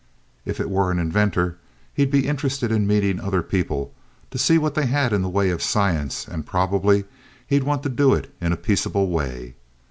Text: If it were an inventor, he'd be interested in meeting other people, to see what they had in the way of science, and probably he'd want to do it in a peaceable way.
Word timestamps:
If 0.45 0.59
it 0.59 0.67
were 0.71 0.89
an 0.89 0.97
inventor, 0.97 1.59
he'd 1.93 2.09
be 2.09 2.27
interested 2.27 2.71
in 2.71 2.87
meeting 2.87 3.19
other 3.19 3.43
people, 3.43 3.93
to 4.31 4.39
see 4.39 4.57
what 4.57 4.73
they 4.73 4.87
had 4.87 5.13
in 5.13 5.21
the 5.21 5.29
way 5.29 5.51
of 5.51 5.61
science, 5.61 6.27
and 6.27 6.43
probably 6.43 7.03
he'd 7.45 7.65
want 7.65 7.83
to 7.83 7.89
do 7.89 8.15
it 8.15 8.33
in 8.41 8.51
a 8.51 8.57
peaceable 8.57 9.09
way. 9.11 9.53